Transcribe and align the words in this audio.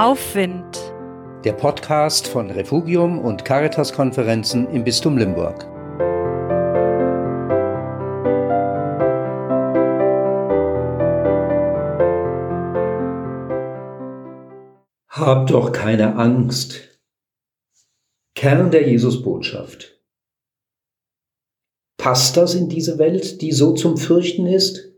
Aufwind. 0.00 0.94
Der 1.44 1.52
Podcast 1.52 2.26
von 2.26 2.50
Refugium 2.50 3.18
und 3.18 3.44
Caritas-Konferenzen 3.44 4.66
im 4.70 4.82
Bistum 4.82 5.18
Limburg. 5.18 5.66
Hab 15.10 15.48
doch 15.48 15.70
keine 15.70 16.16
Angst. 16.16 16.98
Kern 18.34 18.70
der 18.70 18.88
Jesusbotschaft. 18.88 20.02
Passt 21.98 22.38
das 22.38 22.54
in 22.54 22.70
diese 22.70 22.96
Welt, 22.96 23.42
die 23.42 23.52
so 23.52 23.74
zum 23.74 23.98
Fürchten 23.98 24.46
ist? 24.46 24.94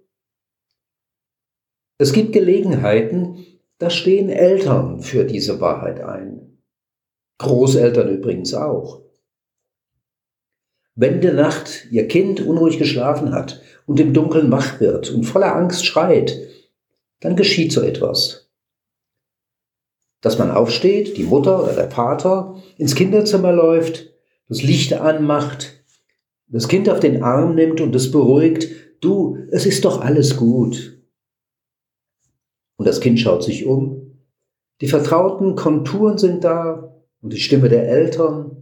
Es 1.99 2.13
gibt 2.13 2.33
Gelegenheiten, 2.33 3.52
da 3.83 3.91
stehen 3.91 4.29
Eltern 4.29 5.01
für 5.01 5.25
diese 5.25 5.61
Wahrheit 5.61 6.01
ein. 6.01 6.57
Großeltern 7.39 8.15
übrigens 8.15 8.55
auch. 8.55 9.03
Wenn 10.95 11.21
der 11.21 11.33
Nacht 11.33 11.89
ihr 11.91 12.07
Kind 12.07 12.41
unruhig 12.41 12.79
geschlafen 12.79 13.33
hat 13.33 13.61
und 13.87 13.99
im 13.99 14.15
Dunkeln 14.15 14.53
wach 14.53 14.79
wird 14.79 15.11
und 15.11 15.25
voller 15.25 15.57
Angst 15.57 15.85
schreit, 15.85 16.39
dann 17.19 17.35
geschieht 17.35 17.73
so 17.73 17.81
etwas. 17.81 18.49
Dass 20.21 20.39
man 20.39 20.53
aufsteht, 20.53 21.17
die 21.17 21.25
Mutter 21.25 21.65
oder 21.65 21.73
der 21.73 21.91
Vater 21.91 22.63
ins 22.79 22.95
Kinderzimmer 22.95 23.53
läuft, 23.53 24.13
das 24.49 24.63
Licht 24.63 24.93
anmacht, 24.93 25.83
das 26.47 26.69
Kind 26.69 26.89
auf 26.89 27.01
den 27.01 27.25
Arm 27.25 27.57
nimmt 27.57 27.81
und 27.81 27.97
es 27.97 28.13
beruhigt, 28.13 28.69
du, 29.01 29.39
es 29.51 29.67
ist 29.67 29.85
doch 29.85 30.01
alles 30.01 30.37
gut. 30.37 31.02
Und 32.83 32.89
das 32.89 33.01
Kind 33.01 33.21
schaut 33.21 33.45
sich 33.45 33.65
um. 33.65 34.19
Die 34.81 34.89
vertrauten 34.89 35.55
Konturen 35.55 36.19
sind 36.19 36.43
da 36.43 37.01
und 37.21 37.33
die 37.33 37.39
Stimme 37.39 37.69
der 37.69 37.89
Eltern. 37.89 38.61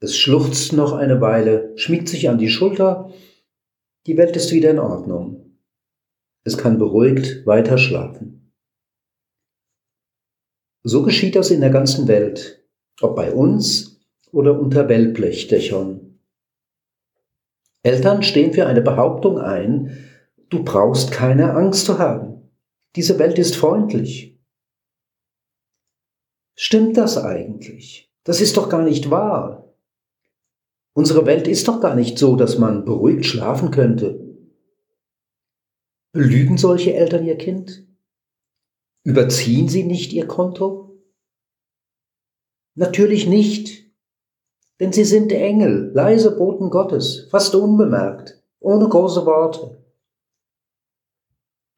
Es 0.00 0.16
schluchzt 0.16 0.72
noch 0.72 0.92
eine 0.92 1.20
Weile, 1.20 1.70
schmiegt 1.76 2.08
sich 2.08 2.28
an 2.28 2.38
die 2.38 2.48
Schulter. 2.48 3.12
Die 4.08 4.16
Welt 4.16 4.34
ist 4.34 4.50
wieder 4.50 4.72
in 4.72 4.80
Ordnung. 4.80 5.56
Es 6.42 6.58
kann 6.58 6.78
beruhigt 6.78 7.46
weiter 7.46 7.78
schlafen. 7.78 8.52
So 10.82 11.04
geschieht 11.04 11.36
das 11.36 11.52
in 11.52 11.60
der 11.60 11.70
ganzen 11.70 12.08
Welt, 12.08 12.66
ob 13.00 13.14
bei 13.14 13.32
uns 13.32 14.00
oder 14.32 14.58
unter 14.58 14.88
Wellblechdächern. 14.88 16.18
Eltern 17.84 18.24
stehen 18.24 18.52
für 18.52 18.66
eine 18.66 18.82
Behauptung 18.82 19.38
ein, 19.38 19.96
du 20.48 20.64
brauchst 20.64 21.12
keine 21.12 21.54
Angst 21.54 21.86
zu 21.86 22.00
haben. 22.00 22.32
Diese 22.96 23.18
Welt 23.18 23.38
ist 23.38 23.56
freundlich. 23.56 24.40
Stimmt 26.54 26.96
das 26.96 27.18
eigentlich? 27.18 28.10
Das 28.24 28.40
ist 28.40 28.56
doch 28.56 28.70
gar 28.70 28.82
nicht 28.82 29.10
wahr. 29.10 29.74
Unsere 30.94 31.26
Welt 31.26 31.46
ist 31.46 31.68
doch 31.68 31.82
gar 31.82 31.94
nicht 31.94 32.18
so, 32.18 32.36
dass 32.36 32.56
man 32.56 32.86
beruhigt 32.86 33.26
schlafen 33.26 33.70
könnte. 33.70 34.38
Belügen 36.12 36.56
solche 36.56 36.94
Eltern 36.94 37.26
ihr 37.26 37.36
Kind? 37.36 37.86
Überziehen 39.04 39.68
sie 39.68 39.84
nicht 39.84 40.14
ihr 40.14 40.26
Konto? 40.26 40.98
Natürlich 42.74 43.26
nicht. 43.26 43.92
Denn 44.80 44.94
sie 44.94 45.04
sind 45.04 45.32
Engel, 45.32 45.92
leise 45.94 46.34
Boten 46.36 46.70
Gottes, 46.70 47.28
fast 47.30 47.54
unbemerkt, 47.54 48.42
ohne 48.58 48.88
große 48.88 49.26
Worte. 49.26 49.85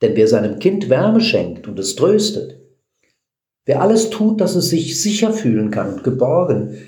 Denn 0.00 0.16
wer 0.16 0.28
seinem 0.28 0.58
Kind 0.58 0.88
Wärme 0.88 1.20
schenkt 1.20 1.66
und 1.66 1.78
es 1.78 1.96
tröstet, 1.96 2.60
wer 3.64 3.82
alles 3.82 4.10
tut, 4.10 4.40
dass 4.40 4.54
es 4.54 4.70
sich 4.70 5.00
sicher 5.00 5.32
fühlen 5.32 5.70
kann 5.70 5.94
und 5.94 6.04
geborgen, 6.04 6.78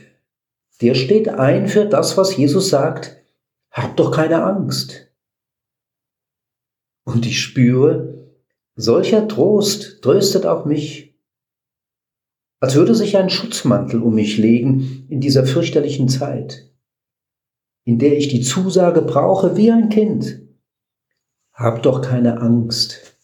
der 0.80 0.94
steht 0.94 1.28
ein 1.28 1.67
für 1.67 1.86
das, 1.86 2.17
was 2.17 2.36
Jesus 2.36 2.70
sagt, 2.70 3.17
hab 3.70 3.96
doch 3.96 4.11
keine 4.11 4.42
Angst. 4.45 5.08
Und 7.05 7.27
ich 7.27 7.40
spüre, 7.40 8.30
solcher 8.77 9.29
Trost 9.29 10.01
tröstet 10.02 10.46
auch 10.46 10.64
mich 10.64 11.11
als 12.61 12.74
würde 12.74 12.95
sich 12.95 13.17
ein 13.17 13.30
Schutzmantel 13.30 14.02
um 14.02 14.14
mich 14.14 14.36
legen 14.36 15.07
in 15.08 15.20
dieser 15.20 15.46
fürchterlichen 15.46 16.08
Zeit, 16.08 16.70
in 17.84 17.98
der 17.98 18.17
ich 18.17 18.29
die 18.29 18.42
Zusage 18.42 19.01
brauche 19.01 19.57
wie 19.57 19.70
ein 19.70 19.89
Kind. 19.89 20.42
Hab 21.60 21.82
doch 21.82 22.00
keine 22.00 22.40
Angst. 22.40 23.20